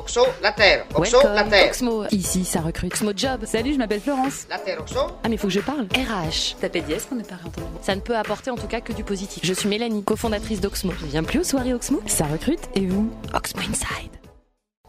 Oxo, 0.00 0.26
la 0.40 0.52
terre. 0.52 0.86
Oxo, 0.94 1.18
la 1.22 1.44
terre. 1.44 1.66
Oxmo. 1.68 2.04
Ici, 2.10 2.46
ça 2.46 2.62
recrute. 2.62 2.90
Oxmo 2.90 3.12
Job. 3.14 3.44
Salut, 3.44 3.74
je 3.74 3.78
m'appelle 3.78 4.00
Florence. 4.00 4.46
La 4.48 4.58
terre, 4.58 4.80
Oxo. 4.80 4.98
Ah, 5.22 5.28
mais 5.28 5.36
faut 5.36 5.48
que 5.48 5.52
je 5.52 5.60
parle. 5.60 5.86
RH. 5.94 6.56
Tapez 6.58 6.80
dièse 6.80 7.04
pour 7.04 7.18
ne 7.18 7.22
pas. 7.22 7.36
Ça 7.82 7.94
ne 7.94 8.00
peut 8.00 8.16
apporter 8.16 8.50
en 8.50 8.56
tout 8.56 8.66
cas 8.66 8.80
que 8.80 8.94
du 8.94 9.04
positif. 9.04 9.44
Je 9.44 9.52
suis 9.52 9.68
Mélanie, 9.68 10.02
cofondatrice 10.02 10.62
d'Oxmo. 10.62 10.92
Je 10.98 11.04
viens 11.04 11.22
plus 11.22 11.40
aux 11.40 11.44
soirées 11.44 11.74
Oxmo. 11.74 12.00
Ça 12.06 12.24
recrute. 12.24 12.62
Et 12.74 12.86
vous 12.86 13.10
Oxmo 13.34 13.60
Inside. 13.60 14.12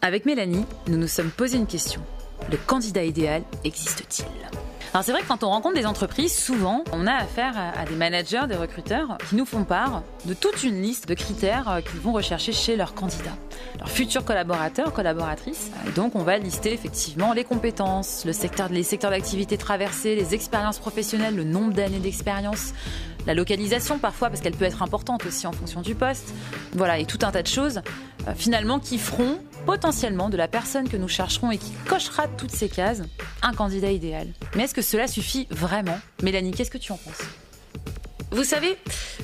Avec 0.00 0.24
Mélanie, 0.24 0.64
nous 0.88 0.96
nous 0.96 1.08
sommes 1.08 1.30
posé 1.30 1.58
une 1.58 1.66
question. 1.66 2.00
Le 2.50 2.56
candidat 2.56 3.04
idéal 3.04 3.42
existe-t-il? 3.62 4.63
Alors 4.94 5.04
c'est 5.04 5.10
vrai 5.10 5.22
que 5.22 5.26
quand 5.26 5.42
on 5.42 5.48
rencontre 5.48 5.74
des 5.74 5.86
entreprises, 5.86 6.32
souvent 6.32 6.84
on 6.92 7.08
a 7.08 7.14
affaire 7.14 7.54
à 7.58 7.84
des 7.84 7.96
managers, 7.96 8.42
des 8.48 8.54
recruteurs 8.54 9.18
qui 9.28 9.34
nous 9.34 9.44
font 9.44 9.64
part 9.64 10.04
de 10.24 10.34
toute 10.34 10.62
une 10.62 10.80
liste 10.80 11.08
de 11.08 11.14
critères 11.14 11.68
euh, 11.68 11.80
qu'ils 11.80 11.98
vont 11.98 12.12
rechercher 12.12 12.52
chez 12.52 12.76
leurs 12.76 12.94
candidats, 12.94 13.36
leurs 13.80 13.90
futurs 13.90 14.24
collaborateurs, 14.24 14.92
collaboratrices. 14.92 15.72
Et 15.88 15.90
donc 15.90 16.14
on 16.14 16.22
va 16.22 16.38
lister 16.38 16.72
effectivement 16.72 17.32
les 17.32 17.42
compétences, 17.42 18.24
le 18.24 18.32
secteur, 18.32 18.68
les 18.68 18.84
secteurs 18.84 19.10
d'activité 19.10 19.58
traversés, 19.58 20.14
les 20.14 20.32
expériences 20.32 20.78
professionnelles, 20.78 21.34
le 21.34 21.42
nombre 21.42 21.72
d'années 21.72 21.98
d'expérience, 21.98 22.72
la 23.26 23.34
localisation 23.34 23.98
parfois 23.98 24.28
parce 24.28 24.42
qu'elle 24.42 24.54
peut 24.54 24.64
être 24.64 24.84
importante 24.84 25.26
aussi 25.26 25.48
en 25.48 25.52
fonction 25.52 25.80
du 25.80 25.96
poste. 25.96 26.32
Voilà, 26.72 27.00
et 27.00 27.04
tout 27.04 27.18
un 27.22 27.32
tas 27.32 27.42
de 27.42 27.48
choses 27.48 27.80
euh, 28.28 28.32
finalement 28.36 28.78
qui 28.78 28.98
feront 28.98 29.40
potentiellement 29.64 30.28
de 30.28 30.36
la 30.36 30.48
personne 30.48 30.88
que 30.88 30.96
nous 30.96 31.08
chercherons 31.08 31.50
et 31.50 31.58
qui 31.58 31.72
cochera 31.88 32.28
toutes 32.28 32.50
ces 32.50 32.68
cases 32.68 33.02
un 33.42 33.52
candidat 33.52 33.90
idéal. 33.90 34.28
Mais 34.54 34.64
est-ce 34.64 34.74
que 34.74 34.82
cela 34.82 35.06
suffit 35.06 35.46
vraiment? 35.50 35.98
Mélanie, 36.22 36.52
qu'est-ce 36.52 36.70
que 36.70 36.78
tu 36.78 36.92
en 36.92 36.96
penses? 36.96 37.22
Vous 38.30 38.44
savez, 38.44 38.76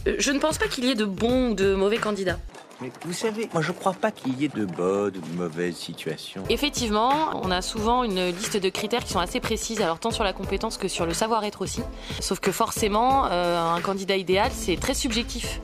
euh, 0.07 0.17
je 0.19 0.31
ne 0.31 0.39
pense 0.39 0.59
pas 0.59 0.69
qu'il 0.69 0.85
y 0.85 0.91
ait 0.91 0.95
de 0.95 1.05
bons 1.05 1.51
ou 1.51 1.55
de 1.55 1.75
mauvais 1.75 1.99
candidats. 1.99 2.39
Mais 2.81 2.91
vous 3.05 3.13
savez, 3.13 3.49
moi 3.53 3.61
je 3.61 3.73
crois 3.73 3.93
pas 3.93 4.11
qu'il 4.11 4.41
y 4.41 4.45
ait 4.47 4.49
de 4.49 4.65
bonnes 4.65 5.15
ou 5.17 5.21
de 5.21 5.37
mauvaises 5.37 5.77
situations. 5.77 6.45
Effectivement, 6.49 7.13
on 7.43 7.51
a 7.51 7.61
souvent 7.61 8.05
une 8.05 8.29
liste 8.29 8.57
de 8.57 8.69
critères 8.71 9.05
qui 9.05 9.13
sont 9.13 9.19
assez 9.19 9.39
précises, 9.41 9.83
alors 9.83 9.99
tant 9.99 10.11
sur 10.11 10.25
la 10.25 10.33
compétence 10.33 10.79
que 10.79 10.89
sur 10.89 11.05
le 11.05 11.13
savoir-être 11.13 11.61
aussi. 11.61 11.83
Sauf 12.21 12.41
que 12.41 12.53
forcément, 12.53 13.27
euh, 13.27 13.75
un 13.75 13.81
candidat 13.83 14.17
idéal, 14.17 14.51
c'est 14.55 14.77
très 14.77 14.95
subjectif. 14.95 15.61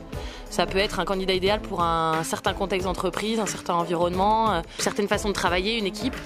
Ça 0.51 0.67
peut 0.67 0.79
être 0.79 1.01
un 1.01 1.05
candidat 1.05 1.35
idéal 1.35 1.61
pour 1.61 1.83
un 1.83 2.23
certain 2.25 2.55
contexte 2.55 2.87
d'entreprise, 2.87 3.41
un 3.41 3.47
certain 3.47 3.75
environnement, 3.75 4.53
euh, 4.53 4.61
certaines 4.79 5.09
façons 5.09 5.29
de 5.29 5.35
travailler, 5.35 5.79
une 5.79 5.87
équipe. 5.87 6.17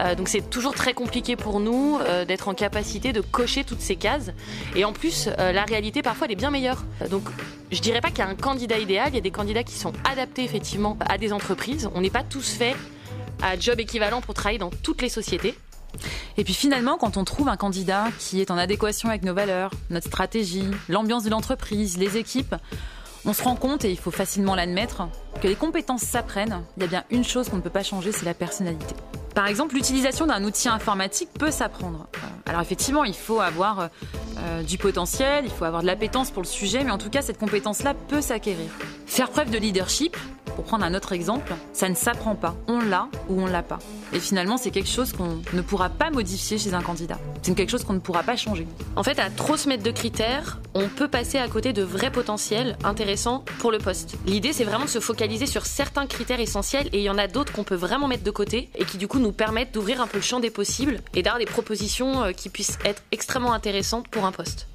Euh, 0.00 0.14
donc 0.14 0.28
c'est 0.28 0.48
toujours 0.50 0.74
très 0.74 0.94
compliqué 0.94 1.36
pour 1.36 1.60
nous 1.60 1.98
euh, 2.00 2.24
d'être 2.24 2.48
en 2.48 2.54
capacité 2.54 3.12
de 3.12 3.20
cocher 3.20 3.64
toutes 3.64 3.80
ces 3.80 3.96
cases. 3.96 4.30
Et 4.76 4.84
en 4.84 4.92
plus, 4.92 5.28
la 5.38 5.64
réalité 5.64 6.02
parfois 6.02 6.26
elle 6.26 6.32
est 6.32 6.36
bien 6.36 6.50
meilleure. 6.50 6.84
Donc 7.10 7.22
je 7.70 7.80
dirais 7.80 8.00
pas 8.00 8.08
qu'il 8.08 8.18
y 8.18 8.22
a 8.22 8.28
un 8.28 8.34
candidat 8.34 8.78
idéal, 8.78 9.08
il 9.10 9.14
y 9.14 9.18
a 9.18 9.22
des 9.22 9.30
candidats 9.30 9.64
qui 9.64 9.74
sont 9.74 9.92
adaptés 10.10 10.44
effectivement 10.44 10.98
à 11.08 11.18
des 11.18 11.32
entreprises. 11.32 11.88
On 11.94 12.00
n'est 12.00 12.10
pas 12.10 12.22
tous 12.22 12.52
faits 12.52 12.76
à 13.42 13.58
job 13.58 13.80
équivalent 13.80 14.20
pour 14.20 14.34
travailler 14.34 14.58
dans 14.58 14.70
toutes 14.70 15.02
les 15.02 15.08
sociétés. 15.08 15.54
Et 16.36 16.44
puis 16.44 16.54
finalement, 16.54 16.96
quand 16.96 17.16
on 17.16 17.24
trouve 17.24 17.48
un 17.48 17.56
candidat 17.56 18.06
qui 18.18 18.40
est 18.40 18.50
en 18.50 18.56
adéquation 18.56 19.08
avec 19.08 19.22
nos 19.22 19.34
valeurs, 19.34 19.70
notre 19.90 20.06
stratégie, 20.06 20.68
l'ambiance 20.88 21.24
de 21.24 21.30
l'entreprise, 21.30 21.98
les 21.98 22.16
équipes, 22.16 22.54
on 23.24 23.32
se 23.32 23.42
rend 23.42 23.56
compte, 23.56 23.84
et 23.84 23.90
il 23.90 23.98
faut 23.98 24.10
facilement 24.10 24.54
l'admettre, 24.54 25.08
que 25.40 25.48
les 25.48 25.54
compétences 25.54 26.02
s'apprennent. 26.02 26.62
Il 26.76 26.82
y 26.82 26.86
a 26.86 26.88
bien 26.88 27.04
une 27.10 27.24
chose 27.24 27.48
qu'on 27.48 27.56
ne 27.56 27.62
peut 27.62 27.70
pas 27.70 27.82
changer, 27.82 28.12
c'est 28.12 28.24
la 28.24 28.34
personnalité. 28.34 28.94
Par 29.34 29.46
exemple, 29.46 29.74
l'utilisation 29.74 30.26
d'un 30.26 30.44
outil 30.44 30.68
informatique 30.68 31.30
peut 31.38 31.50
s'apprendre. 31.50 32.06
Euh, 32.16 32.50
alors 32.50 32.60
effectivement, 32.60 33.04
il 33.04 33.14
faut 33.14 33.40
avoir 33.40 33.88
euh, 34.38 34.62
du 34.62 34.76
potentiel, 34.76 35.44
il 35.44 35.50
faut 35.50 35.64
avoir 35.64 35.82
de 35.82 35.86
l'appétence 35.86 36.30
pour 36.30 36.42
le 36.42 36.48
sujet, 36.48 36.84
mais 36.84 36.90
en 36.90 36.98
tout 36.98 37.10
cas, 37.10 37.22
cette 37.22 37.38
compétence-là 37.38 37.94
peut 37.94 38.20
s'acquérir. 38.20 38.70
Faire 39.06 39.30
preuve 39.30 39.50
de 39.50 39.58
leadership, 39.58 40.16
pour 40.54 40.64
prendre 40.64 40.84
un 40.84 40.94
autre 40.94 41.12
exemple, 41.12 41.54
ça 41.72 41.88
ne 41.88 41.94
s'apprend 41.94 42.34
pas. 42.34 42.54
On 42.68 42.80
l'a 42.80 43.08
ou 43.28 43.40
on 43.40 43.46
l'a 43.46 43.62
pas. 43.62 43.78
Et 44.12 44.20
finalement, 44.20 44.56
c'est 44.56 44.70
quelque 44.70 44.88
chose 44.88 45.12
qu'on 45.12 45.40
ne 45.52 45.62
pourra 45.62 45.88
pas 45.88 46.10
modifier 46.10 46.58
chez 46.58 46.74
un 46.74 46.82
candidat. 46.82 47.18
C'est 47.42 47.54
quelque 47.54 47.70
chose 47.70 47.84
qu'on 47.84 47.94
ne 47.94 48.00
pourra 48.00 48.22
pas 48.22 48.36
changer. 48.36 48.66
En 48.96 49.02
fait, 49.02 49.18
à 49.18 49.30
trop 49.30 49.56
se 49.56 49.68
mettre 49.68 49.82
de 49.82 49.90
critères, 49.90 50.60
on 50.74 50.88
peut 50.88 51.08
passer 51.08 51.38
à 51.38 51.48
côté 51.48 51.72
de 51.72 51.82
vrais 51.82 52.10
potentiels 52.10 52.76
intéressants 52.84 53.44
pour 53.58 53.72
le 53.72 53.78
poste. 53.78 54.16
L'idée, 54.26 54.52
c'est 54.52 54.64
vraiment 54.64 54.84
de 54.84 54.90
se 54.90 55.00
focaliser 55.00 55.46
sur 55.46 55.66
certains 55.66 56.06
critères 56.06 56.40
essentiels 56.40 56.88
et 56.92 56.98
il 56.98 57.04
y 57.04 57.10
en 57.10 57.18
a 57.18 57.26
d'autres 57.26 57.52
qu'on 57.52 57.64
peut 57.64 57.74
vraiment 57.74 58.08
mettre 58.08 58.24
de 58.24 58.30
côté 58.30 58.70
et 58.76 58.84
qui 58.84 58.98
du 58.98 59.08
coup 59.08 59.18
nous 59.18 59.32
permettent 59.32 59.72
d'ouvrir 59.72 60.00
un 60.00 60.06
peu 60.06 60.18
le 60.18 60.22
champ 60.22 60.40
des 60.40 60.50
possibles 60.50 61.00
et 61.14 61.22
d'avoir 61.22 61.38
des 61.38 61.46
propositions 61.46 62.24
euh, 62.24 62.32
qui 62.32 62.48
puissent 62.48 62.78
être 62.84 63.02
extrêmement 63.12 63.52
intéressantes 63.52 64.08
pour 64.08 64.24
un 64.24 64.32
poste. 64.32 64.68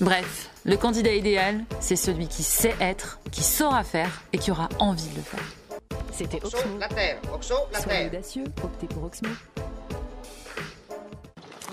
Bref, 0.00 0.50
le 0.64 0.76
candidat 0.76 1.12
idéal, 1.12 1.64
c'est 1.80 1.96
celui 1.96 2.28
qui 2.28 2.42
sait 2.42 2.74
être, 2.80 3.18
qui 3.32 3.42
saura 3.42 3.82
faire 3.82 4.22
et 4.32 4.38
qui 4.38 4.50
aura 4.50 4.68
envie 4.78 5.08
de 5.08 5.16
le 5.16 5.22
faire. 5.22 5.40
C'était 6.12 6.38
Oxo, 6.44 6.56
Oxmo. 6.58 6.78
la 6.78 6.88
terre. 6.88 7.18
Oxo, 7.34 7.54
la 7.72 7.80
Soyez 7.80 7.98
terre. 7.98 8.08
audacieux, 8.12 8.44
optez 8.62 8.86
pour 8.86 9.04
Oxmo. 9.04 9.28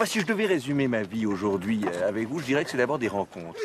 Si 0.06 0.20
je 0.20 0.26
devais 0.26 0.46
résumer 0.46 0.88
ma 0.88 1.04
vie 1.04 1.26
aujourd'hui 1.26 1.82
euh, 1.86 2.08
avec 2.10 2.28
vous, 2.28 2.40
je 2.40 2.46
dirais 2.46 2.64
que 2.66 2.70
c'est 2.70 2.78
d'abord 2.78 3.00
des 3.00 3.08
rencontres. 3.08 3.58